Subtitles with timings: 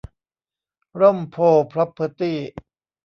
[0.99, 2.37] ร่มโพธิ์ พร็อพเพอร์ตี้